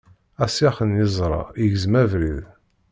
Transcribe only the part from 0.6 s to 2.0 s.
n yeẓṛa igzem